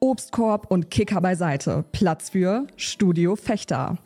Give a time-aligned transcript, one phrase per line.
[0.00, 1.84] Obstkorb und Kicker beiseite.
[1.92, 3.98] Platz für Studio Fechter.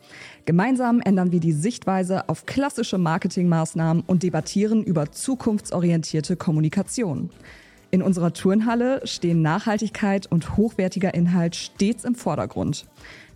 [0.45, 7.31] Gemeinsam ändern wir die Sichtweise auf klassische Marketingmaßnahmen und debattieren über zukunftsorientierte Kommunikation.
[7.91, 12.85] In unserer Turnhalle stehen Nachhaltigkeit und hochwertiger Inhalt stets im Vordergrund.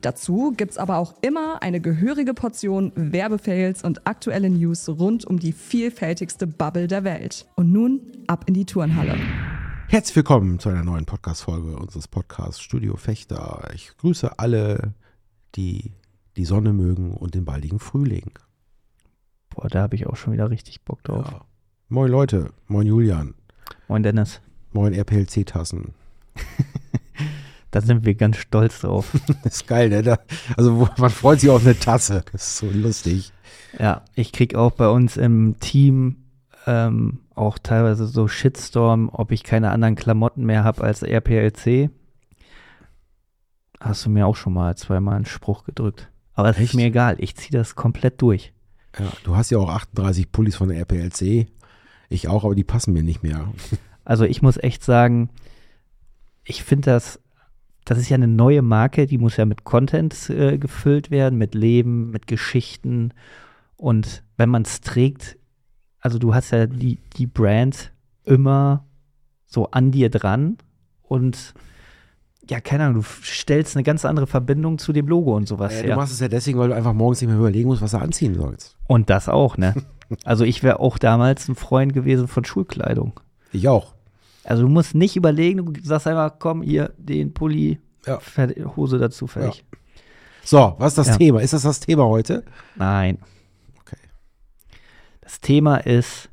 [0.01, 5.53] Dazu gibt's aber auch immer eine gehörige Portion Werbefails und aktuelle News rund um die
[5.53, 7.45] vielfältigste Bubble der Welt.
[7.55, 9.15] Und nun ab in die Turnhalle.
[9.91, 13.71] Herzlich willkommen zu einer neuen Podcast-Folge unseres Podcasts Studio Fechter.
[13.73, 14.93] Ich grüße alle,
[15.55, 15.93] die
[16.37, 18.29] die Sonne mögen und den baldigen Frühling.
[19.49, 21.25] Boah, da habe ich auch schon wieder richtig Bock drauf.
[21.31, 21.41] Ja.
[21.87, 23.33] Moin Leute, moin Julian,
[23.87, 24.41] Moin Dennis,
[24.73, 25.95] moin RPLC-Tassen.
[27.71, 29.11] da sind wir ganz stolz drauf.
[29.25, 30.03] Das ist geil, ne?
[30.03, 30.19] Da,
[30.55, 32.23] also man freut sich auf eine Tasse.
[32.31, 33.33] Das ist so lustig.
[33.79, 36.18] ja, ich krieg auch bei uns im Team
[36.69, 41.89] ähm, auch teilweise so Shitstorm, ob ich keine anderen Klamotten mehr habe als RPLC.
[43.79, 46.11] Hast du mir auch schon mal zweimal einen Spruch gedrückt.
[46.35, 46.69] Aber es Echt?
[46.69, 48.53] ist mir egal, ich ziehe das komplett durch.
[48.99, 51.47] Ja, du hast ja auch 38 Pullis von der RPLC.
[52.07, 53.51] Ich auch, aber die passen mir nicht mehr.
[54.05, 55.29] Also ich muss echt sagen,
[56.43, 57.19] ich finde das,
[57.85, 61.53] das ist ja eine neue Marke, die muss ja mit Content äh, gefüllt werden, mit
[61.53, 63.13] Leben, mit Geschichten.
[63.77, 65.37] Und wenn man es trägt,
[66.01, 67.91] also du hast ja die, die Brand
[68.23, 68.85] immer
[69.45, 70.57] so an dir dran
[71.03, 71.53] und
[72.49, 75.75] ja, keine Ahnung, du stellst eine ganz andere Verbindung zu dem Logo und sowas.
[75.81, 75.87] Ja.
[75.87, 77.97] Du machst es ja deswegen, weil du einfach morgens nicht mehr überlegen musst, was du
[77.99, 78.75] anziehen sollst.
[78.87, 79.75] Und das auch, ne?
[80.25, 83.19] Also ich wäre auch damals ein Freund gewesen von Schulkleidung.
[83.51, 83.93] Ich auch.
[84.43, 88.19] Also du musst nicht überlegen, du sagst einfach, komm, hier, den Pulli, Ja.
[88.75, 89.63] Hose dazu, fertig.
[90.43, 91.17] So, was ist das Ja.
[91.17, 91.41] Thema?
[91.41, 92.43] Ist das das Thema heute?
[92.75, 93.19] Nein.
[95.29, 96.31] Das Thema ist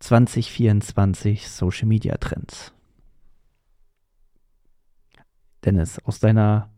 [0.00, 2.72] 2024 Social Media Trends.
[5.64, 6.72] Dennis, aus deiner,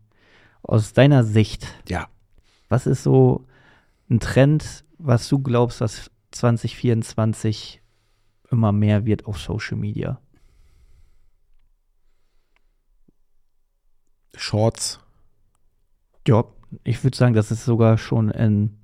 [0.60, 2.10] aus deiner Sicht, Ja.
[2.68, 3.46] was ist so
[4.10, 7.80] ein Trend, was du glaubst, was 2024
[8.50, 10.20] immer mehr wird auf Social Media?
[14.34, 15.00] Shorts.
[16.28, 16.44] Ja,
[16.84, 18.79] ich würde sagen, das ist sogar schon in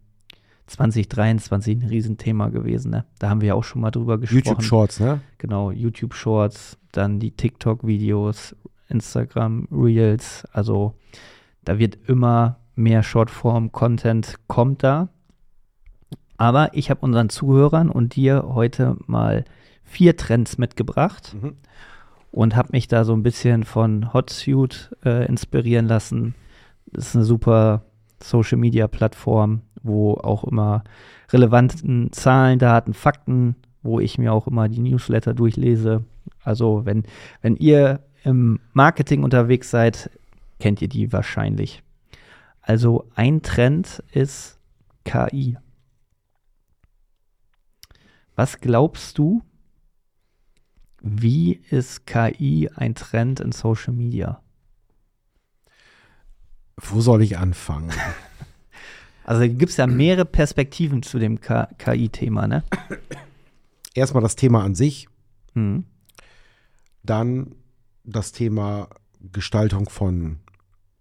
[0.66, 2.90] 2023 ein Riesenthema gewesen.
[2.90, 3.04] Ne?
[3.18, 4.38] Da haben wir ja auch schon mal drüber gesprochen.
[4.44, 5.20] YouTube Shorts, ne?
[5.38, 8.56] Genau, YouTube Shorts, dann die TikTok-Videos,
[8.88, 10.44] Instagram Reels.
[10.52, 10.94] Also
[11.64, 15.08] da wird immer mehr Shortform-Content kommt da.
[16.36, 19.44] Aber ich habe unseren Zuhörern und dir heute mal
[19.84, 21.54] vier Trends mitgebracht Mhm.
[22.30, 26.34] und habe mich da so ein bisschen von Hotsuite äh, inspirieren lassen.
[26.92, 27.84] Das ist eine super
[28.22, 30.84] Social Media Plattform, wo auch immer
[31.30, 36.04] relevanten Zahlen, Daten, Fakten, wo ich mir auch immer die Newsletter durchlese.
[36.42, 37.04] Also wenn,
[37.42, 40.10] wenn ihr im Marketing unterwegs seid,
[40.58, 41.82] kennt ihr die wahrscheinlich.
[42.60, 44.58] Also ein Trend ist
[45.04, 45.56] KI.
[48.34, 49.42] Was glaubst du,
[51.00, 54.42] wie ist KI ein Trend in Social Media?
[56.76, 57.92] Wo soll ich anfangen?
[59.26, 62.62] Also gibt es ja mehrere Perspektiven zu dem KI-Thema, ne?
[63.94, 65.08] Erstmal das Thema an sich,
[65.54, 65.84] Hm.
[67.02, 67.54] dann
[68.04, 68.88] das Thema
[69.32, 70.38] Gestaltung von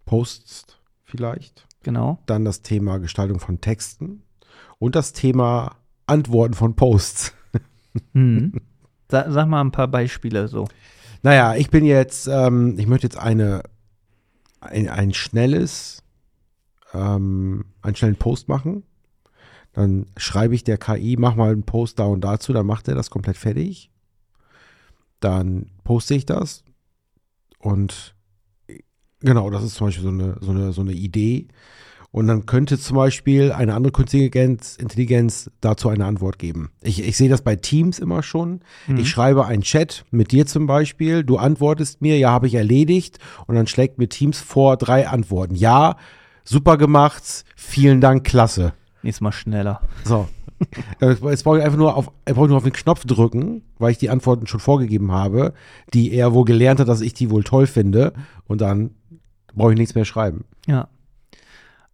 [0.06, 2.18] Posts vielleicht, Genau.
[2.26, 4.22] dann das Thema Gestaltung von Texten
[4.78, 5.76] und das Thema
[6.06, 7.32] Antworten von Posts.
[8.12, 8.52] Hm.
[9.10, 10.66] Sa sag mal ein paar Beispiele so.
[11.22, 13.62] Naja, ich bin jetzt, ähm, ich möchte jetzt eine,
[14.60, 16.02] ein, ein schnelles,
[16.96, 18.82] ähm, einen schnellen Post machen.
[19.72, 22.94] Dann schreibe ich der KI, mach mal einen Post da und dazu, dann macht er
[22.94, 23.90] das komplett fertig.
[25.20, 26.64] Dann poste ich das
[27.58, 28.14] und
[29.20, 31.48] genau, das ist zum Beispiel so eine, so eine, so eine Idee.
[32.12, 34.26] Und dann könnte zum Beispiel eine andere künstliche
[34.78, 36.70] Intelligenz, dazu eine Antwort geben.
[36.80, 38.60] Ich, ich sehe das bei Teams immer schon.
[38.86, 38.96] Mhm.
[38.96, 41.24] Ich schreibe einen Chat mit dir zum Beispiel.
[41.24, 43.18] Du antwortest mir, ja, habe ich erledigt.
[43.46, 45.56] Und dann schlägt mir Teams vor drei Antworten.
[45.56, 45.96] Ja,
[46.46, 48.72] super gemacht, vielen Dank, klasse.
[49.02, 49.80] Nächstes Mal schneller.
[50.04, 50.28] So.
[51.00, 53.90] Jetzt jetzt brauche ich einfach nur auf, ich brauche nur auf den Knopf drücken, weil
[53.90, 55.52] ich die Antworten schon vorgegeben habe,
[55.92, 58.14] die er wohl gelernt hat, dass ich die wohl toll finde.
[58.46, 58.90] Und dann
[59.54, 60.44] brauche ich nichts mehr schreiben.
[60.66, 60.88] Ja.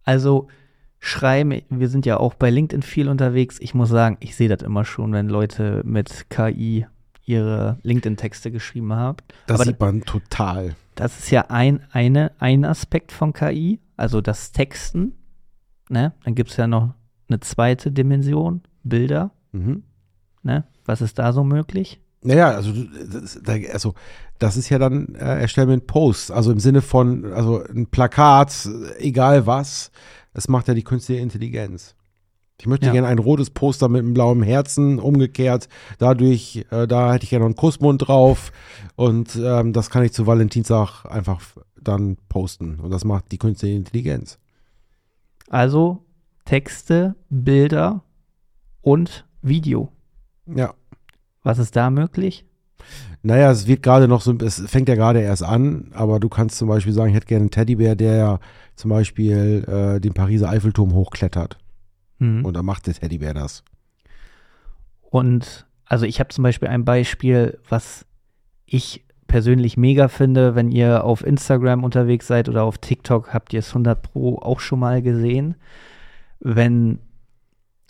[0.05, 0.47] Also
[0.99, 3.57] schreiben, wir sind ja auch bei LinkedIn viel unterwegs.
[3.59, 6.85] Ich muss sagen, ich sehe das immer schon, wenn Leute mit KI
[7.25, 9.17] ihre LinkedIn-Texte geschrieben haben.
[9.47, 10.75] Das Aber sieht man total.
[10.95, 15.13] das ist ja ein, eine, ein Aspekt von KI, also das Texten.
[15.89, 16.13] Ne?
[16.23, 16.93] Dann gibt es ja noch
[17.29, 19.31] eine zweite Dimension, Bilder.
[19.51, 19.83] Mhm.
[20.43, 20.65] Ne?
[20.85, 21.99] Was ist da so möglich?
[22.21, 23.39] Naja, also, das,
[23.71, 23.95] also
[24.39, 27.87] das ist ja dann äh, erstellen wir einen Post, also im Sinne von, also ein
[27.87, 28.67] Plakat,
[28.97, 29.91] egal was,
[30.33, 31.95] das macht ja die künstliche Intelligenz.
[32.59, 32.93] Ich möchte Ja.
[32.93, 35.67] gerne ein rotes Poster mit einem blauen Herzen, umgekehrt,
[35.97, 38.53] dadurch, äh, da hätte ich gerne noch einen Kussmund drauf
[38.95, 41.41] und ähm, das kann ich zu Valentinstag einfach
[41.87, 44.39] dann posten und das macht die künstliche Intelligenz.
[45.49, 46.03] Also
[46.45, 48.03] Texte, Bilder
[48.81, 49.91] und Video.
[50.45, 50.73] Ja.
[51.43, 52.45] Was ist da möglich?
[53.21, 56.57] Naja, es wird gerade noch so, es fängt ja gerade erst an, aber du kannst
[56.57, 58.39] zum Beispiel sagen, ich hätte gerne einen Teddybär, der
[58.75, 61.57] zum Beispiel äh, den Pariser Eiffelturm hochklettert.
[62.19, 62.43] Hm.
[62.43, 63.63] Und dann macht der Teddybär das.
[65.01, 68.05] Und also ich habe zum Beispiel ein Beispiel, was
[68.65, 73.59] ich persönlich mega finde, wenn ihr auf Instagram unterwegs seid oder auf TikTok, habt ihr
[73.59, 75.55] es 100 Pro auch schon mal gesehen.
[76.39, 76.99] Wenn,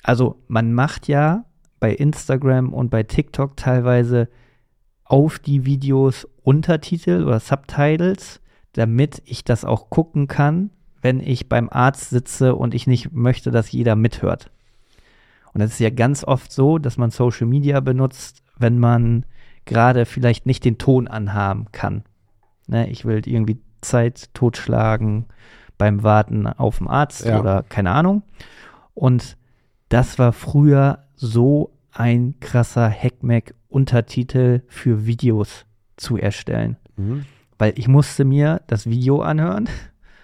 [0.04, 1.46] also man macht ja
[1.80, 4.30] bei Instagram und bei TikTok teilweise
[5.04, 8.42] auf die Videos Untertitel oder Subtitles,
[8.74, 10.72] damit ich das auch gucken kann,
[11.02, 14.50] wenn ich beim Arzt sitze und ich nicht möchte, dass jeder mithört.
[15.54, 19.26] Und das ist ja ganz oft so, dass man Social Media benutzt, wenn man
[19.66, 22.04] gerade vielleicht nicht den Ton anhaben kann.
[22.68, 25.26] Ne, ich will irgendwie Zeit totschlagen
[25.78, 27.40] beim Warten auf den Arzt Ja.
[27.40, 28.24] oder keine Ahnung.
[28.94, 29.38] Und
[29.90, 35.66] das war früher so ein krasser Hackmack, Untertitel für Videos
[35.98, 36.78] zu erstellen.
[36.96, 37.26] Mhm.
[37.58, 39.68] Weil ich musste mir das Video anhören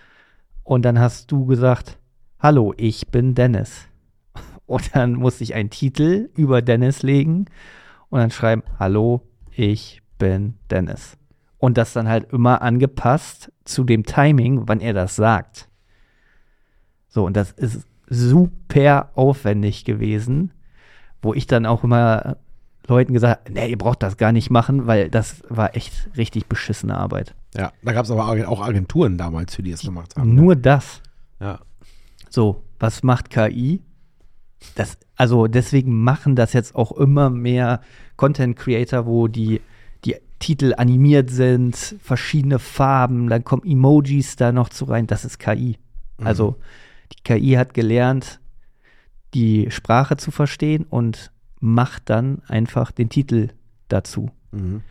[0.64, 1.98] und dann hast du gesagt,
[2.40, 3.88] hallo, ich bin Dennis.
[4.66, 7.46] Und dann musste ich einen Titel über Dennis legen
[8.10, 9.22] und dann schreiben, hallo,
[9.60, 11.18] ich bin Dennis.
[11.58, 15.68] Und das dann halt immer angepasst zu dem Timing, wann er das sagt.
[17.10, 20.54] So, und das ist super aufwendig gewesen,
[21.22, 22.38] wo ich dann auch immer
[22.88, 26.98] Leuten gesagt, nee, ihr braucht das gar nicht machen, weil das war echt richtig beschissene
[26.98, 27.36] Arbeit.
[27.54, 30.34] Ja, da gab es aber auch Agenturen damals, für die es gemacht haben.
[30.34, 31.02] Nur das.
[31.42, 31.60] Ja.
[32.30, 33.82] So, was macht KI?
[34.76, 37.82] Das, also deswegen machen das jetzt auch immer mehr
[38.18, 39.62] Content Creator, wo die,
[40.06, 45.08] die Titel animiert sind, verschiedene Farben, dann kommen Emojis da noch zu rein.
[45.08, 45.78] Das ist KI.
[46.22, 46.58] Also
[47.14, 48.40] die KI hat gelernt,
[49.34, 53.50] die Sprache zu verstehen und macht dann einfach den Titel
[53.88, 54.32] dazu.
[54.52, 54.82] Mhm.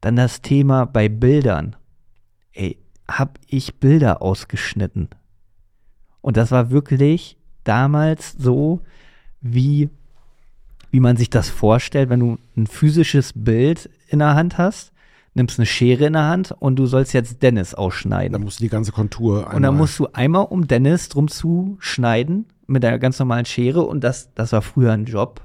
[0.00, 1.76] Dann das Thema bei Bildern.
[2.52, 2.78] Ey,
[3.08, 5.08] hab ich Bilder ausgeschnitten.
[6.20, 8.82] Und das war wirklich damals so,
[9.40, 9.90] wie,
[10.90, 14.92] wie man sich das vorstellt, wenn du ein physisches Bild in der Hand hast,
[15.34, 18.32] nimmst eine Schere in der Hand und du sollst jetzt Dennis ausschneiden.
[18.32, 19.56] Da musst du die ganze Kontur einmal.
[19.56, 23.82] Und dann musst du einmal um Dennis drum zu schneiden mit einer ganz normalen Schere.
[23.82, 25.40] Und das, das war früher ein Job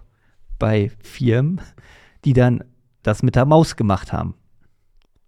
[0.60, 1.62] bei Firmen,
[2.26, 2.64] die dann
[3.04, 4.36] das mit der Maus gemacht haben.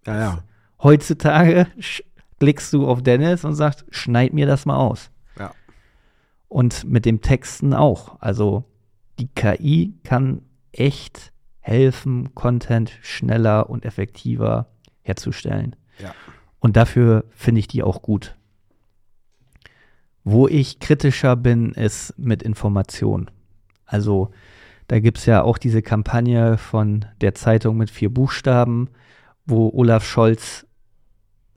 [0.06, 0.38] Ja, ja.
[0.82, 1.66] Heutzutage
[2.38, 5.10] klickst du auf Dennis und sagst, schneid mir das mal aus.
[6.48, 8.20] Und mit dem Texten auch.
[8.20, 8.64] Also
[9.18, 14.68] die KI kann echt helfen, Content schneller und effektiver
[15.02, 15.74] herzustellen.
[15.98, 16.14] Ja.
[16.60, 18.36] Und dafür finde ich die auch gut.
[20.22, 23.30] Wo ich kritischer bin, ist mit Information.
[23.84, 24.30] Also
[24.88, 28.88] da gibt es ja auch diese Kampagne von der Zeitung mit vier Buchstaben,
[29.44, 30.66] wo Olaf Scholz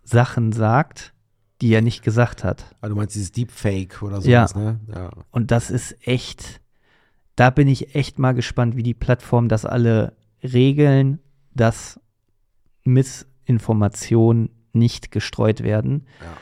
[0.04, 1.14] Sachen sagt,
[1.62, 2.76] die er nicht gesagt hat.
[2.82, 4.48] Ah, du meinst dieses Deepfake oder Ja.
[4.48, 4.80] sowas, ne?
[4.96, 5.10] Ja.
[5.32, 6.62] Und das ist echt,
[7.36, 11.20] da bin ich echt mal gespannt, wie die Plattformen das alle regeln,
[11.54, 12.00] dass
[13.48, 16.06] Missinformationen nicht gestreut werden.
[16.22, 16.38] Ja.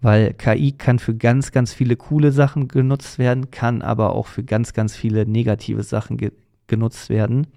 [0.00, 4.42] Weil KI kann für ganz, ganz viele coole Sachen genutzt werden, kann aber auch für
[4.42, 6.32] ganz, ganz viele negative Sachen ge
[6.68, 7.48] genutzt werden.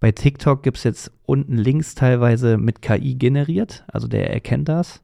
[0.00, 5.02] Bei TikTok gibt es jetzt unten Links teilweise mit KI generiert, also der erkennt das.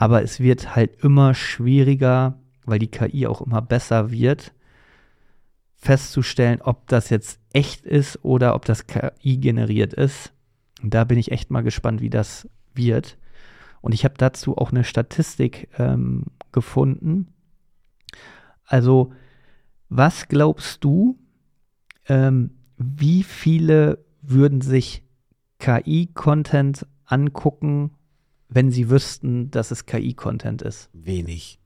[0.00, 4.54] Aber es wird halt immer schwieriger, weil die KI auch immer besser wird,
[5.76, 10.32] festzustellen, ob das jetzt echt ist oder ob das KI generiert ist.
[10.82, 13.18] Und da bin ich echt mal gespannt, wie das wird.
[13.82, 17.34] Und ich habe dazu auch eine Statistik ähm, gefunden.
[18.64, 19.12] Also,
[19.90, 21.18] was glaubst du,
[22.08, 25.02] ähm, wie viele würden sich
[25.58, 27.90] KI-Content angucken,
[28.50, 30.90] wenn sie wüssten, dass es KI-Content ist?
[30.92, 31.58] Wenig.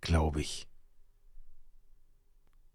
[0.00, 0.66] Glaube ich.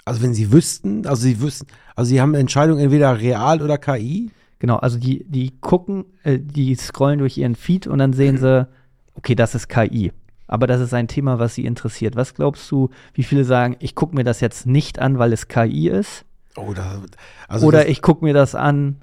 [0.05, 3.77] Also wenn sie wüssten, also sie wüssten, also sie haben eine Entscheidung entweder real oder
[3.77, 4.31] KI.
[4.59, 8.67] Genau, also die, die gucken, äh, die scrollen durch ihren Feed und dann sehen sie,
[9.15, 10.13] okay, das ist KI.
[10.47, 12.15] Aber das ist ein Thema, was sie interessiert.
[12.15, 15.49] Was glaubst du, wie viele sagen, ich gucke mir das jetzt nicht an, weil es
[15.49, 16.23] KI ist?
[16.55, 17.01] Oh, da,
[17.49, 19.01] also Oder das, ich gucke mir das an,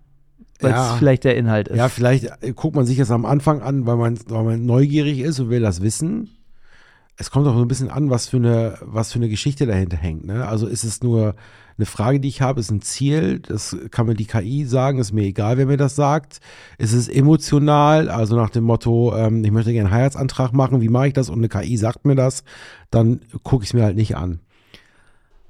[0.60, 0.96] weil es Ja.
[0.98, 1.76] vielleicht der Inhalt ist.
[1.76, 5.20] Ja, vielleicht äh, guckt man sich das am Anfang an, weil man, weil man neugierig
[5.20, 6.30] ist und will das wissen.
[7.16, 9.96] Es kommt auch so ein bisschen an, was für eine, was für eine Geschichte dahinter
[9.96, 10.26] hängt.
[10.26, 10.46] Ne?
[10.48, 11.36] Also ist es nur
[11.76, 15.12] eine Frage, die ich habe, ist ein Ziel, das kann mir die KI sagen, ist
[15.12, 16.40] mir egal, wer mir das sagt.
[16.78, 20.88] Ist es emotional, also nach dem Motto, ähm, ich möchte gerne einen Heiratsantrag machen, wie
[20.88, 21.30] mache ich das?
[21.30, 22.42] Und eine KI sagt mir das,
[22.90, 24.40] dann gucke ich es mir halt nicht an.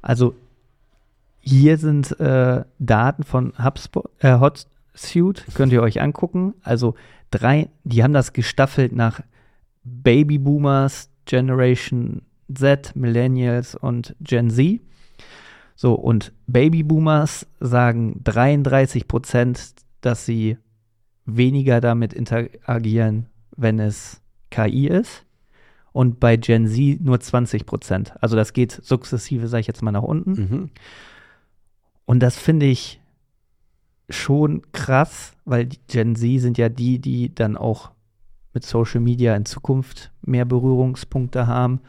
[0.03, 0.35] Also
[1.41, 4.39] hier sind äh, Daten von HubSpot, äh,
[4.95, 6.55] HotSuite, könnt ihr euch angucken.
[6.63, 6.95] Also
[7.31, 9.21] drei, die haben das gestaffelt nach
[9.85, 12.23] Babyboomers, Generation
[12.53, 14.81] Z, Millennials und Gen Z.
[15.77, 20.57] So, und Babyboomers sagen 33 Prozent, dass sie
[21.27, 24.21] weniger damit interagieren, wenn es
[24.51, 25.25] KI ist.
[25.93, 28.15] Und bei Gen Z nur 20 Prozent.
[28.21, 30.31] Also das geht sukzessive, sage ich jetzt mal, nach unten.
[30.31, 30.71] Mhm.
[32.05, 33.01] Und das finde ich
[34.09, 37.91] schon krass, weil die Gen Z sind ja die, die dann auch
[38.53, 41.81] mit Social Media in Zukunft mehr Berührungspunkte haben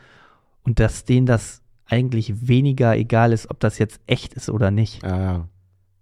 [0.63, 5.03] und dass denen das eigentlich weniger egal ist, ob das jetzt echt ist oder nicht.
[5.03, 5.47] Ja, ja.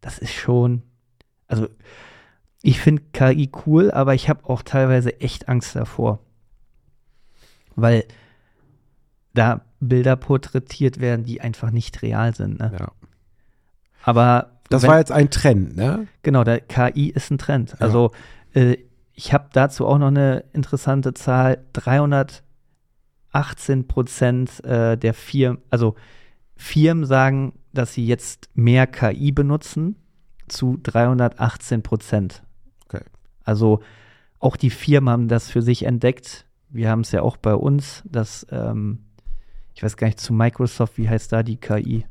[0.01, 0.84] Das ist schon,
[1.48, 1.67] also
[2.62, 6.20] ich finde KI cool, aber ich habe auch teilweise echt Angst davor,
[7.75, 8.05] weil
[9.34, 12.60] da Bilder porträtiert werden, die einfach nicht real sind.
[12.60, 12.72] Ne?
[12.79, 12.91] ja.
[14.03, 16.08] Aber Das wenn- war jetzt ein Trend, ne?
[16.24, 17.80] Genau, der KI ist ein Trend.
[17.82, 18.12] Also
[18.53, 18.77] äh,
[19.13, 21.63] ich habe dazu auch noch eine interessante Zahl.
[21.74, 25.96] 318 Prozent äh, der Firmen, also
[26.56, 29.96] Firmen sagen, dass sie jetzt mehr KI benutzen
[30.48, 32.44] zu 318 Prozent.
[32.86, 33.03] Okay.
[33.44, 33.82] Also
[34.39, 36.46] auch die Firmen haben das für sich entdeckt.
[36.70, 39.06] Wir haben es ja auch bei uns, dass, ähm,
[39.75, 42.06] ich weiß gar nicht, zu Microsoft, wie heißt da die KI?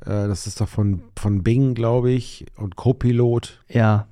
[0.00, 3.62] Äh, das ist doch von, von Bing, glaube ich, und Copilot.
[3.68, 4.06] Ja,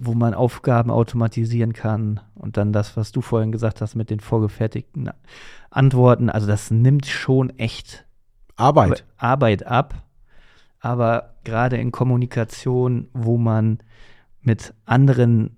[0.00, 4.20] wo man Aufgaben automatisieren kann und dann das, was du vorhin gesagt hast mit den
[4.20, 5.10] vorgefertigten
[5.70, 6.30] Antworten.
[6.30, 8.06] Also das nimmt schon echt
[8.56, 9.04] Arbeit.
[9.16, 9.94] Arbeit ab.
[10.80, 13.78] Aber gerade in Kommunikation, wo man
[14.40, 15.56] mit anderen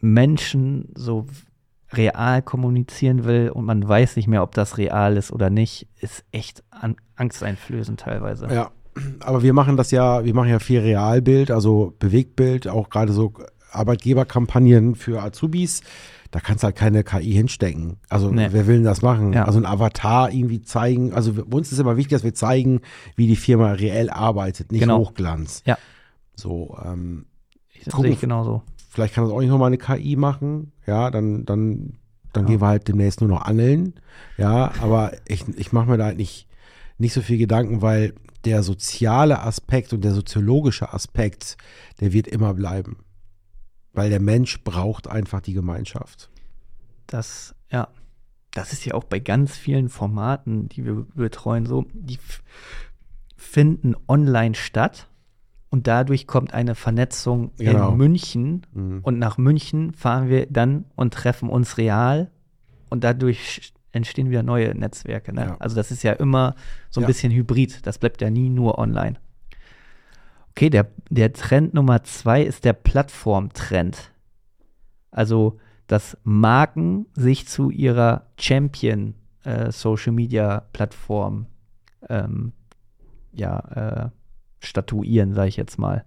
[0.00, 1.26] Menschen so
[1.92, 6.24] real kommunizieren will und man weiß nicht mehr, ob das real ist oder nicht, ist
[6.30, 8.46] echt an angsteinflößend teilweise.
[8.48, 8.70] Ja,
[9.20, 13.32] aber wir machen das ja, wir machen ja viel Realbild, also Bewegtbild, auch gerade so
[13.92, 15.82] Arbeitgeberkampagnen für Azubis.
[16.30, 17.96] Da kannst du halt keine KI hinstecken.
[18.10, 18.48] Also Nee.
[18.50, 19.32] wer will denn das machen?
[19.32, 19.44] Ja.
[19.44, 21.14] Also ein Avatar irgendwie zeigen.
[21.14, 22.82] Also uns ist immer wichtig, dass wir zeigen,
[23.16, 24.98] wie die Firma reell arbeitet, nicht Genau.
[24.98, 25.62] Hochglanz.
[25.64, 25.78] Ja.
[26.34, 27.24] So, ähm,
[27.84, 28.62] Das Gucken- sehe ich genauso.
[28.90, 30.72] vielleicht kann das auch nicht nochmal eine KI machen.
[30.86, 31.94] Ja, dann, dann,
[32.34, 32.48] dann Ja.
[32.50, 33.94] gehen wir halt demnächst nur noch angeln.
[34.36, 36.46] Ja, aber ich, ich mache mir da halt nicht,
[36.98, 38.14] nicht so viel Gedanken, weil
[38.44, 41.56] der soziale Aspekt und der soziologische Aspekt,
[42.00, 42.98] der wird immer bleiben.
[43.92, 46.30] Weil der Mensch braucht einfach die Gemeinschaft.
[47.06, 47.88] Das, ja,
[48.52, 52.18] das ist ja auch bei ganz vielen Formaten, die wir betreuen, so, die
[53.36, 55.08] finden online statt
[55.70, 57.90] und dadurch kommt eine Vernetzung Genau.
[57.92, 59.00] in München Mhm.
[59.02, 62.30] und nach München fahren wir dann und treffen uns real
[62.90, 65.32] und dadurch entstehen wieder neue Netzwerke.
[65.34, 65.42] Ne?
[65.42, 65.56] Ja.
[65.58, 66.54] Also das ist ja immer
[66.90, 67.06] so ein Ja.
[67.08, 69.16] bisschen hybrid, das bleibt ja nie nur online.
[70.50, 74.10] Okay, der, der Trend Nummer zwei ist der Plattformtrend.
[75.10, 79.14] Also, dass Marken sich zu ihrer Champion
[79.44, 81.46] äh, Social Media Plattform
[82.08, 82.52] ähm,
[83.32, 84.10] ja, äh,
[84.58, 86.04] statuieren, sage ich jetzt mal.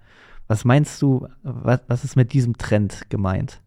[0.47, 3.61] Was meinst du, was, was ist mit diesem Trend gemeint?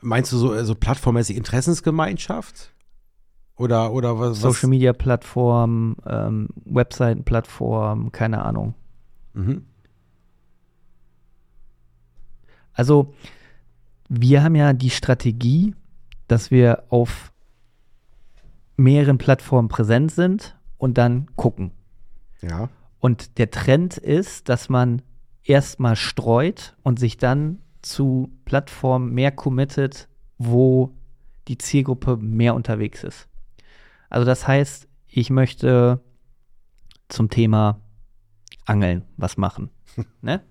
[0.00, 2.72] Meinst du so, so plattformmäßig Interessensgemeinschaft?
[3.56, 4.40] Oder, oder was?
[4.40, 8.74] Social Media Plattform, ähm, Webseitenplattform, keine Ahnung.
[9.34, 9.66] Mhm.
[12.72, 13.12] Also,
[14.08, 15.74] wir haben ja die Strategie,
[16.28, 17.32] dass wir auf
[18.76, 21.72] mehreren Plattformen präsent sind und dann gucken.
[22.40, 22.68] Ja.
[23.00, 25.02] Und der Trend ist, dass man
[25.42, 27.58] erstmal streut und sich dann
[27.88, 30.94] zu Plattformen mehr committet, wo
[31.48, 33.28] die Zielgruppe mehr unterwegs ist.
[34.10, 36.00] Also das heißt, ich möchte
[37.08, 37.80] zum Thema
[38.66, 39.70] Angeln was machen.
[40.22, 40.42] ne?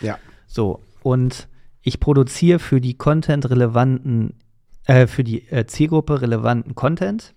[0.00, 0.18] Ja.
[0.46, 1.48] So, und
[1.82, 4.34] ich produziere für die Content relevanten,
[4.86, 7.34] äh, für die äh, Zielgruppe relevanten Content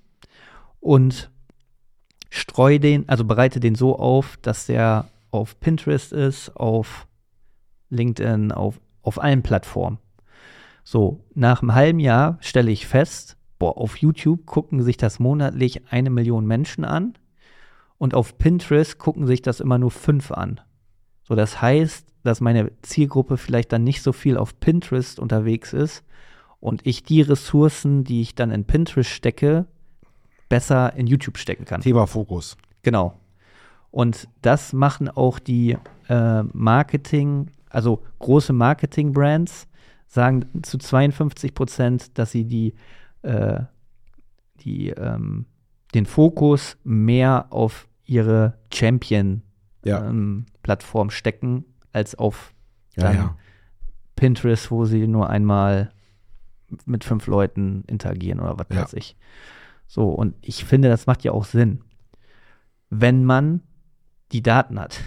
[0.79, 1.31] und
[2.29, 7.07] streue den, also bereite den so auf, dass der auf Pinterest ist, auf
[7.89, 9.99] LinkedIn, auf, auf allen Plattformen.
[10.83, 15.81] So, nach einem halben Jahr stelle ich fest, boah, auf YouTube gucken sich das monatlich
[15.89, 17.13] eine Million Menschen an
[17.97, 20.61] und auf Pinterest gucken sich das immer nur fünf an.
[21.23, 26.03] So, das heißt, dass meine Zielgruppe vielleicht dann nicht so viel auf Pinterest unterwegs ist
[26.59, 29.65] und ich die Ressourcen, die ich dann in Pinterest stecke,
[30.49, 31.81] besser in YouTube stecken kann.
[31.81, 32.57] Thema Fokus.
[32.83, 33.13] Genau.
[33.91, 35.77] Und das machen auch die
[36.09, 39.67] äh, Marketing, also große Marketing-Brands,
[40.07, 42.73] sagen zu 52 Prozent, dass sie die,
[43.23, 43.61] äh,
[44.61, 45.45] die, ähm,
[45.93, 51.11] den Fokus mehr auf ihre Champion-Plattform Ja.
[51.11, 52.53] stecken, als auf
[52.95, 53.35] Ja, ja.
[54.15, 55.91] Pinterest, wo sie nur einmal
[56.85, 59.15] mit fünf Leuten interagieren oder was weiß ich.
[59.87, 61.81] So, und ich finde, das macht ja auch Sinn,
[62.89, 63.61] wenn man
[64.31, 64.99] die Daten hat.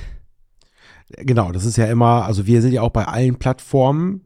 [1.17, 4.23] Genau, das ist ja immer, also wir sind ja auch bei allen Plattformen,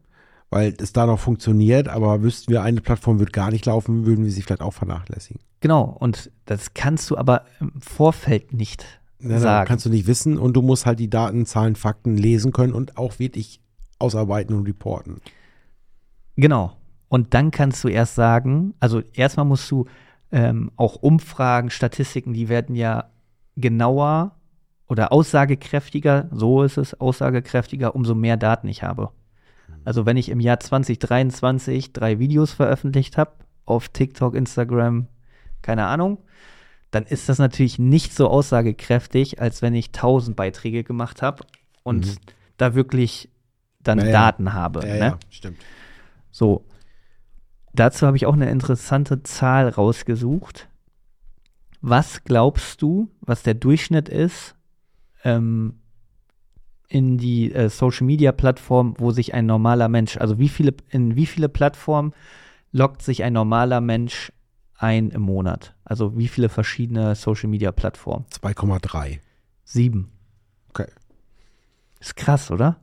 [0.51, 4.25] weil es da noch funktioniert, aber wüssten wir, eine Plattform wird gar nicht laufen, würden
[4.25, 5.41] wir sie vielleicht auch vernachlässigen.
[5.61, 8.85] Genau, und das kannst du aber im Vorfeld nicht
[9.21, 9.69] Ja, dann sagen.
[9.69, 12.99] kannst du nicht wissen und du musst halt die Daten, Zahlen, Fakten lesen können und
[12.99, 13.61] auch wirklich
[13.99, 15.21] ausarbeiten und reporten.
[16.37, 16.77] Genau.
[17.09, 19.87] Und dann kannst du erst sagen, also erstmal musst du
[20.33, 23.11] ähm, auch Umfragen, Statistiken, die werden ja
[23.57, 24.37] genauer
[24.89, 29.11] oder aussagekräftiger, so ist es, aussagekräftiger, umso mehr Daten ich habe.
[29.85, 33.33] Also wenn ich im Jahr 2023 drei Videos veröffentlicht habe,
[33.67, 35.07] auf TikTok, Instagram,
[35.63, 36.19] keine Ahnung,
[36.91, 41.45] dann ist das natürlich nicht so aussagekräftig, als wenn ich 1000 Beiträge gemacht habe
[41.83, 42.17] und Mhm.
[42.57, 43.31] da wirklich
[43.83, 44.13] dann Ja, ja.
[44.13, 44.87] Daten habe.
[44.87, 45.01] Ja, ne?
[45.01, 45.59] ja, stimmt.
[46.31, 46.65] So,
[47.73, 50.69] dazu habe ich auch eine interessante Zahl rausgesucht.
[51.81, 54.55] Was glaubst du, was der Durchschnitt ist
[55.25, 55.81] ähm,
[56.89, 61.17] in die äh, Social Media Plattform, wo sich ein normaler Mensch, also wie viele, in
[61.17, 62.13] wie viele Plattformen
[62.71, 64.33] loggt sich ein normaler Mensch
[64.77, 65.75] ein im Monat?
[65.85, 68.27] Also wie viele verschiedene Social Media Plattformen?
[68.31, 69.19] 2,3.
[69.65, 70.13] Sieben.
[70.71, 70.87] Okay.
[72.01, 72.77] Ist krass, oder?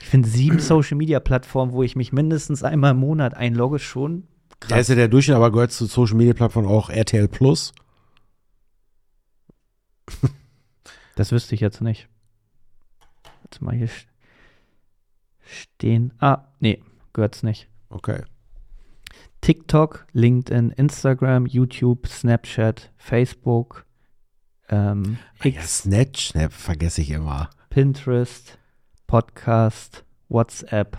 [0.00, 4.24] Ich finde sieben Social Media Plattformen, wo ich mich mindestens einmal im Monat einlogge, schon
[4.60, 4.68] krass.
[4.68, 7.72] Da ist ja der Durchschnitt, aber gehört zu Social Media Plattformen auch RTL Plus.
[11.16, 12.08] Das wüsste ich jetzt nicht.
[13.44, 14.06] Jetzt mal hier st-
[15.44, 16.12] stehen.
[16.20, 17.68] Ah, nee, gehört's nicht.
[17.88, 18.22] Okay.
[19.40, 23.84] TikTok, LinkedIn, Instagram, YouTube, Snapchat, Facebook,
[24.68, 27.50] ähm, Ah Ja, Snapchat vergesse ich immer.
[27.70, 28.58] Pinterest,
[29.06, 30.98] Podcast, WhatsApp.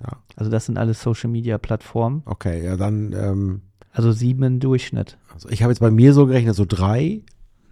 [0.00, 0.22] Ja.
[0.36, 2.22] Also das sind alles Social Media Plattformen.
[2.24, 5.18] Okay, ja, dann, ähm, Also sieben im Durchschnitt.
[5.32, 7.22] also ich habe jetzt bei mir so gerechnet, so drei.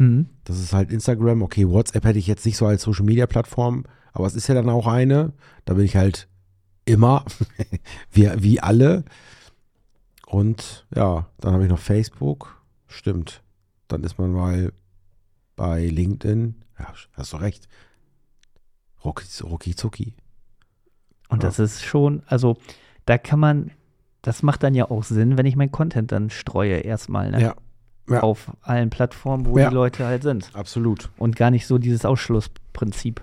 [0.00, 0.26] Mhm.
[0.44, 1.42] Das ist halt Instagram.
[1.42, 4.54] Okay, WhatsApp hätte ich jetzt nicht so als Social Media Plattform, aber es ist ja
[4.54, 5.32] dann auch eine.
[5.66, 6.28] Da bin ich halt
[6.86, 7.24] immer,
[8.10, 9.04] wie, wie alle.
[10.26, 12.60] Und ja, dann habe ich noch Facebook.
[12.86, 13.42] Stimmt.
[13.88, 14.72] Dann ist man mal
[15.56, 16.54] bei LinkedIn.
[16.78, 17.68] Ja, hast du recht.
[19.04, 20.14] Rucki, rucki zucki.
[21.28, 21.48] Und Ja.
[21.48, 22.56] das ist schon, also
[23.06, 23.70] da kann man,
[24.22, 27.40] das macht dann ja auch Sinn, wenn ich mein Content dann streue erstmal, ne?
[27.40, 27.56] Ja,
[28.10, 28.20] ja.
[28.22, 29.68] Auf allen Plattformen, wo Ja.
[29.70, 30.50] die Leute halt sind.
[30.54, 31.10] absolut.
[31.16, 33.22] Und gar nicht so dieses Ausschlussprinzip.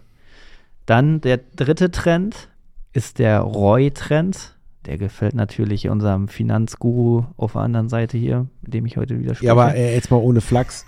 [0.86, 2.50] Dann der dritte Trend
[2.94, 4.56] ist der ROI-Trend.
[4.86, 9.36] Der gefällt natürlich unserem Finanzguru auf der anderen Seite hier, mit dem ich heute wieder
[9.36, 9.48] spreche.
[9.48, 10.86] Ja, aber äh, jetzt mal ohne Flachs.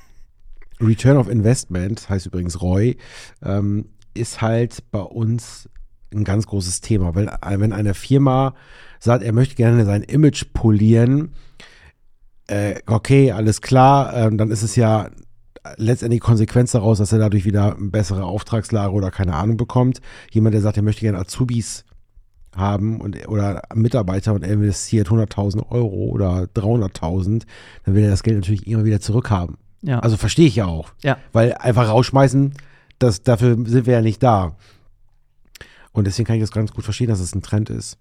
[0.82, 2.96] Return of Investment, heißt übrigens ROI,
[3.44, 5.68] ähm, ist halt bei uns
[6.14, 7.14] ein ganz großes Thema.
[7.16, 8.56] Wenn, wenn eine Firma
[9.00, 11.34] sagt, er möchte gerne sein Image polieren,
[12.50, 15.10] äh, okay, alles klar, ähm, dann ist es ja
[15.78, 20.02] letztendlich Konsequenz daraus, dass er dadurch wieder eine bessere Auftragslage oder keine Ahnung bekommt.
[20.32, 21.86] Jemand, der sagt, er möchte gerne Azubis
[22.56, 27.44] haben und, oder Mitarbeiter und er investiert 100.000 Euro oder 300.000,
[27.86, 29.58] dann will er das Geld natürlich immer wieder zurückhaben.
[29.82, 30.00] ja.
[30.00, 30.92] Also verstehe ich ja auch.
[31.04, 31.18] Ja.
[31.32, 32.54] Weil einfach rausschmeißen,
[32.98, 34.56] das, dafür sind wir ja nicht da.
[35.92, 37.98] Und deswegen kann ich das ganz gut verstehen, dass es ein Trend ist.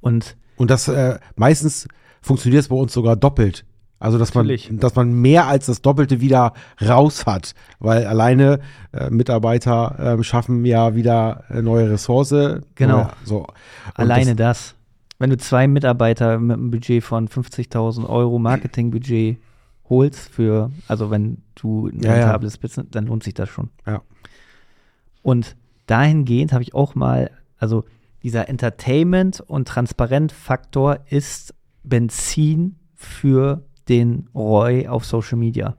[0.00, 1.88] und Und das äh, meistens
[2.20, 3.64] funktioniert es bei uns sogar doppelt.
[4.02, 8.58] Also dass man, dass man mehr als das Doppelte wieder raus hat, weil alleine
[8.92, 12.30] äh, Mitarbeiter äh, schaffen ja wieder äh, neue Ressource.
[12.74, 12.96] Genau.
[12.96, 13.46] Neue, so.
[13.94, 14.74] Alleine das,
[15.20, 19.38] Wenn du zwei Mitarbeiter mit einem Budget von 50.000 Euro Marketingbudget
[19.88, 22.22] holst für, also wenn du ein Ja, ja.
[22.24, 23.70] rentables Business, dann lohnt sich das schon.
[23.86, 24.02] Ja.
[25.22, 25.54] Und
[25.86, 27.84] dahingehend habe ich auch mal, also
[28.24, 35.76] dieser Entertainment- und Transparent-Faktor ist Benzin für den ROI auf Social Media.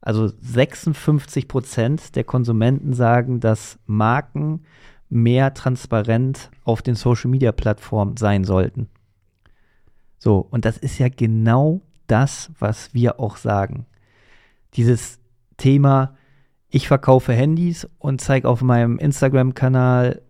[0.00, 4.60] Also 56 Prozent der Konsumenten sagen, dass Marken
[5.08, 8.88] mehr transparent auf den Social Media Plattformen sein sollten.
[10.18, 13.86] So, und das ist ja genau das, was wir auch sagen.
[14.74, 15.18] Dieses
[15.56, 16.14] Thema,
[16.68, 20.22] ich verkaufe Handys und zeige auf meinem Instagram-Kanal,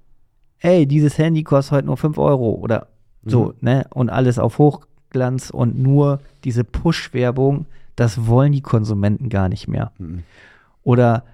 [0.60, 2.88] ey, dieses Handy kostet heute nur 5 Euro oder
[3.24, 3.52] so, Mhm.
[3.60, 3.86] ne?
[3.92, 4.58] Und alles auf
[5.16, 9.92] Hochglanz und nur diese Push-Werbung, das wollen die Konsumenten gar nicht mehr.
[9.98, 10.22] Mhm.
[10.82, 11.24] Oder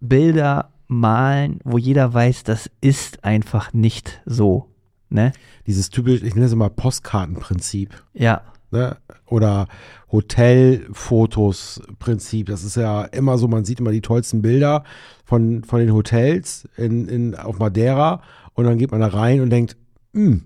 [0.00, 4.68] Bilder malen, wo jeder weiß, das ist einfach nicht so,
[5.08, 5.32] ne?
[5.66, 7.90] Dieses typisch, ich nenne es immer Postkartenprinzip.
[8.12, 8.42] Ja,
[8.72, 8.96] Ne?
[9.26, 9.66] Oder
[10.12, 12.46] Hotelfotos-Prinzip.
[12.46, 14.84] Das ist ja immer so, man sieht immer die tollsten Bilder
[15.24, 18.22] von, von den Hotels in, in, auf Madeira
[18.54, 19.76] und dann geht man da rein und denkt,
[20.14, 20.44] hm,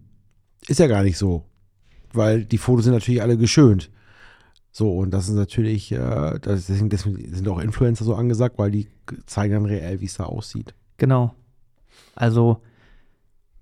[0.68, 1.44] ist ja gar nicht so.
[2.14, 3.90] Weil die Fotos sind natürlich alle geschönt.
[4.70, 8.88] So, und das ist natürlich, äh, deswegen, deswegen sind auch Influencer so angesagt, weil die
[9.26, 10.74] zeigen dann reell, wie es da aussieht.
[10.96, 11.34] Genau.
[12.16, 12.60] Also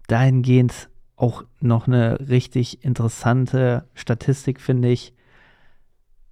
[0.07, 5.15] dahingehend auch noch eine richtig interessante Statistik, finde ich.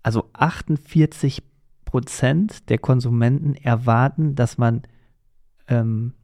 [0.03, 1.43] Also 48
[1.85, 4.83] Prozent der Konsumenten erwarten, dass man
[5.69, 6.15] ähm,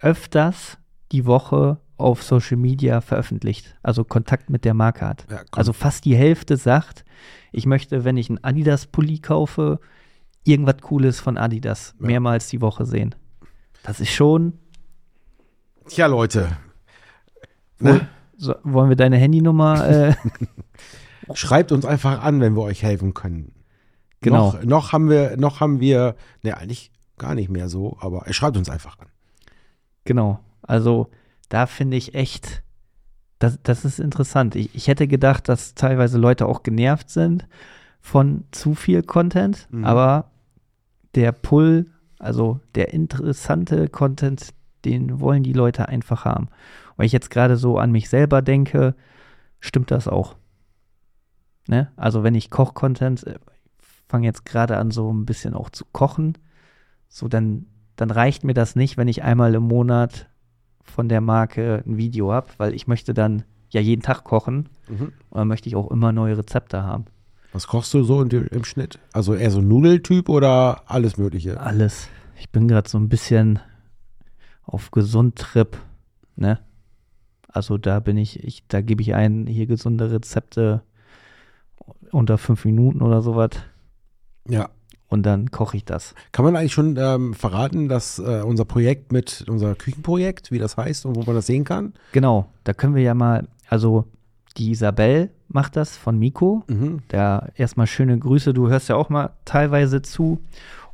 [0.00, 0.78] öfters
[1.12, 5.26] die Woche auf Social Media veröffentlicht, also Kontakt mit der Marke hat.
[5.30, 5.42] Ja.
[5.52, 7.04] Also fast die Hälfte sagt,
[7.52, 9.80] ich möchte, wenn ich einen Adidas-Pulli kaufe,
[10.44, 12.06] irgendwas Cooles von Adidas Ja.
[12.06, 13.14] mehrmals die Woche sehen.
[13.82, 14.54] Das ist schon.
[15.88, 16.56] Tja, Leute,
[17.78, 18.00] Wo,
[18.36, 19.88] so, wollen wir deine Handynummer?
[19.88, 20.14] Äh,
[21.34, 23.52] schreibt uns einfach an, wenn wir euch helfen können.
[24.20, 24.52] Genau.
[24.52, 28.56] Noch, noch haben wir, noch haben wir, ne, eigentlich gar nicht mehr so, aber schreibt
[28.56, 29.06] uns einfach an.
[30.04, 30.40] genau.
[30.62, 31.10] Also
[31.48, 32.62] da finde ich echt,
[33.38, 34.56] das, das ist interessant.
[34.56, 37.46] Ich, ich hätte gedacht, dass teilweise Leute auch genervt sind
[38.00, 39.84] von zu viel Content, Mhm.
[39.84, 40.30] aber
[41.14, 41.86] der Pull,
[42.18, 44.50] also der interessante Content,
[44.84, 46.48] den wollen die Leute einfach haben.
[46.96, 48.94] Weil ich jetzt gerade so an mich selber denke,
[49.60, 50.36] stimmt das auch.
[51.68, 51.90] Ne?
[51.96, 53.38] Also wenn ich Koch-Content, äh,
[54.08, 56.38] fange jetzt gerade an so ein bisschen auch zu kochen,
[57.08, 60.28] so dann, dann reicht mir das nicht, wenn ich einmal im Monat
[60.86, 64.68] von der Marke ein Video habe, weil ich möchte dann ja jeden Tag kochen
[65.30, 67.06] und dann möchte ich auch immer neue Rezepte haben.
[67.52, 68.98] Was kochst du so im Schnitt?
[69.12, 71.60] Also eher so Nudeltyp oder alles Mögliche?
[71.60, 72.08] Alles.
[72.38, 73.60] Ich bin gerade so ein bisschen
[74.62, 75.76] auf Gesund-Trip,
[76.36, 76.60] ne?
[77.48, 80.82] Also da bin ich, ich da gebe ich ein, hier gesunde Rezepte
[82.10, 83.50] unter fünf Minuten oder sowas
[84.46, 84.68] Ja.
[85.08, 86.14] Und dann koche ich das.
[86.32, 90.76] Kann man eigentlich schon ähm, verraten, dass äh, unser Projekt mit, unser Küchenprojekt, wie das
[90.76, 91.94] heißt und wo man das sehen kann?
[92.12, 94.04] Genau, da können wir ja mal, also
[94.56, 96.64] die Isabel macht das von Miko.
[96.68, 97.02] Mhm.
[97.08, 100.40] Da erstmal schöne Grüße, du hörst ja auch mal teilweise zu.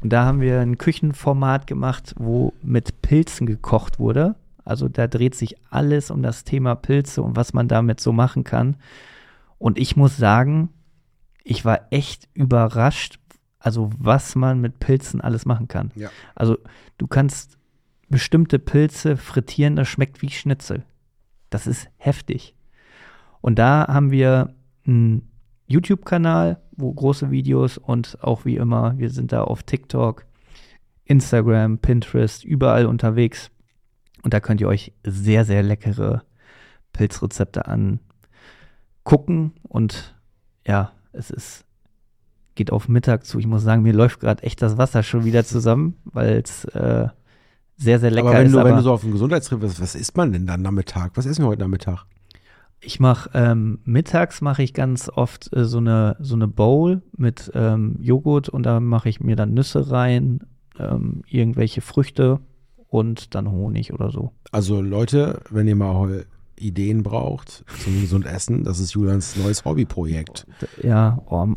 [0.00, 4.34] Und da haben wir ein Küchenformat gemacht, wo mit Pilzen gekocht wurde.
[4.64, 8.44] Also da dreht sich alles um das Thema Pilze und was man damit so machen
[8.44, 8.76] kann.
[9.58, 10.70] Und ich muss sagen,
[11.44, 13.18] ich war echt überrascht,
[13.62, 15.92] also was man mit Pilzen alles machen kann.
[15.94, 16.10] Ja.
[16.34, 16.58] Also
[16.98, 17.58] du kannst
[18.08, 20.84] bestimmte Pilze frittieren, das schmeckt wie Schnitzel.
[21.50, 22.54] Das ist heftig.
[23.40, 24.54] Und da haben wir
[24.86, 25.30] einen
[25.66, 30.26] YouTube-Kanal, wo große Videos und auch wie immer, wir sind da auf TikTok,
[31.04, 33.50] Instagram, Pinterest, überall unterwegs.
[34.22, 36.22] Und da könnt ihr euch sehr, sehr leckere
[36.92, 39.52] Pilzrezepte angucken.
[39.62, 40.14] Und
[40.66, 41.64] ja, es ist,
[42.54, 43.38] geht auf Mittag zu.
[43.38, 47.08] Ich muss sagen, mir läuft gerade echt das Wasser schon wieder zusammen, weil es äh,
[47.76, 48.52] sehr, sehr lecker aber wenn ist.
[48.52, 51.12] du, wenn aber du so auf dem Gesundheitstrip bist, was isst man denn dann Nachmittag?
[51.14, 52.04] Was essen wir heute Nachmittag?
[52.80, 57.50] Ich mache ähm, mittags mache ich ganz oft äh, so eine so eine Bowl mit
[57.54, 60.40] ähm, Joghurt und da mache ich mir dann Nüsse rein,
[60.78, 62.40] ähm, irgendwelche Früchte
[62.88, 64.32] und dann Honig oder so.
[64.50, 66.26] Also Leute, wenn ihr mal
[66.58, 70.46] Ideen braucht zum gesund Essen, das ist Julians neues Hobbyprojekt.
[70.82, 71.48] Ja, oh,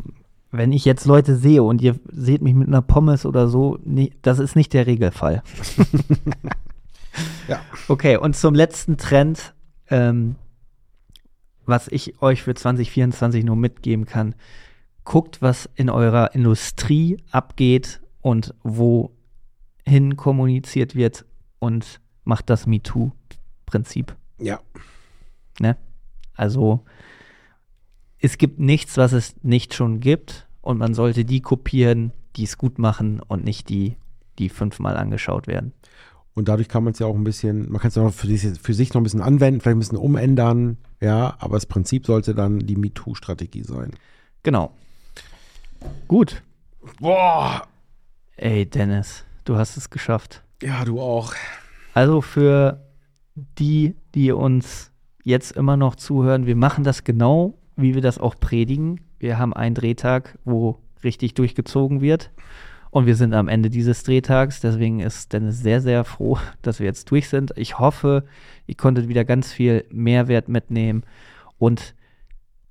[0.57, 4.11] wenn ich jetzt Leute sehe und ihr seht mich mit einer Pommes oder so, nee,
[4.21, 5.43] das ist nicht der Regelfall.
[7.47, 7.61] Ja.
[7.87, 9.53] Okay, und zum letzten Trend,
[9.89, 10.35] ähm,
[11.65, 14.35] was ich euch für 2024 nur mitgeben kann,
[15.03, 21.25] guckt, was in eurer Industrie abgeht und wohin kommuniziert wird
[21.59, 24.15] und macht das MeToo-Prinzip.
[24.39, 24.59] Ja.
[25.59, 25.77] Ne?
[26.33, 26.83] Also
[28.19, 32.57] es gibt nichts, was es nicht schon gibt und man sollte die kopieren, die es
[32.57, 33.95] gut machen und nicht die,
[34.39, 35.73] die fünfmal angeschaut werden.
[36.33, 38.27] Und dadurch kann man es ja auch ein bisschen, man kann es ja auch für
[38.27, 42.07] sich, für sich noch ein bisschen anwenden, vielleicht ein bisschen umändern, ja, aber das Prinzip
[42.07, 43.91] sollte dann die MeToo-Strategie sein.
[44.41, 44.71] Genau.
[46.07, 46.41] Gut.
[46.99, 47.67] Boah!
[48.35, 50.43] Ey, Dennis, du hast es geschafft.
[50.63, 51.35] Ja, du auch.
[51.93, 52.81] Also für
[53.35, 54.91] die, die uns
[55.23, 59.04] jetzt immer noch zuhören, wir machen das genau, wie wir das auch predigen.
[59.19, 62.31] Wir haben einen Drehtag, wo richtig durchgezogen wird.
[62.91, 66.85] Und wir sind am Ende dieses Drehtags, deswegen ist Dennis sehr, sehr froh, dass wir
[66.85, 67.51] jetzt durch sind.
[67.57, 68.23] Ich hoffe,
[68.67, 71.03] ihr konntet wieder ganz viel Mehrwert mitnehmen
[71.57, 71.93] und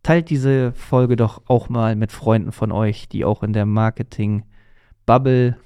[0.02, 5.56] teilt diese Folge doch auch mal mit Freunden von euch, die auch in der Marketing-Bubble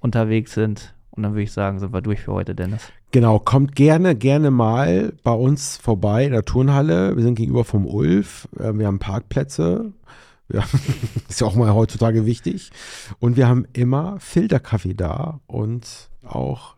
[0.00, 0.94] unterwegs sind.
[1.10, 2.92] Und dann würde ich sagen, sind wir durch für heute, Dennis.
[3.10, 7.16] Genau, kommt gerne, gerne mal bei uns vorbei in der Turnhalle.
[7.16, 8.48] Wir sind gegenüber vom Ulf.
[8.58, 9.92] Äh, wir haben Parkplätze.
[10.52, 10.64] Ja,
[11.28, 12.70] ist ja auch mal heutzutage wichtig.
[13.18, 15.86] Und wir haben immer Filterkaffee da und
[16.24, 16.76] auch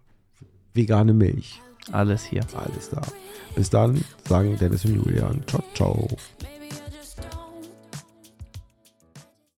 [0.74, 1.60] vegane Milch.
[1.92, 2.42] Alles hier.
[2.54, 3.02] Alles da.
[3.54, 5.42] Bis dann, sagen Dennis und Julian.
[5.46, 6.08] Ciao, ciao.